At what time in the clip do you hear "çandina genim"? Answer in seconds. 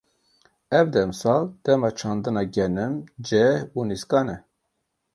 1.99-2.93